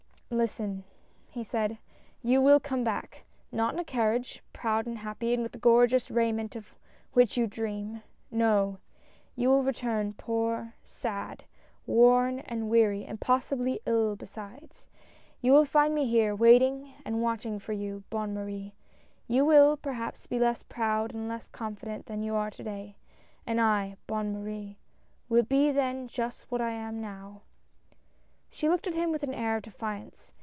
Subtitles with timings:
[0.33, 0.85] "Listen!
[1.33, 1.77] —"he said,
[2.23, 6.09] "you will come back—: not in a carriage, proud and happy, and with the gorgeous
[6.09, 6.73] raiment of
[7.11, 8.01] which you dream—
[8.47, 8.77] no—
[9.35, 11.43] you will return poor, sad,
[11.85, 14.87] worn and weary, and possibly ill besides.
[15.41, 18.73] You will find me here, waiting and watching for you, Bonne Marie;
[19.27, 22.95] you will perhaps be less proud and less confident than you are to day,
[23.45, 24.77] and I, Bonne Marie,
[25.27, 27.41] will be then just what I am now!"
[28.53, 30.33] She looked at him with an air of defiance.